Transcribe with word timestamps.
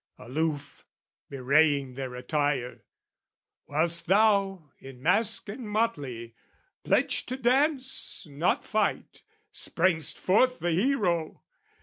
Aloof, 0.17 0.83
bewraying 1.29 1.93
their 1.93 2.15
attire: 2.15 2.83
whilst 3.67 4.07
thou 4.07 4.71
In 4.79 4.99
mask 4.99 5.47
and 5.47 5.69
motley, 5.69 6.33
pledged 6.83 7.29
to 7.29 7.37
dance 7.37 8.25
not 8.25 8.65
fight, 8.65 9.21
Sprang'st 9.51 10.17
forth 10.17 10.57
the 10.57 10.71
hero! 10.71 11.43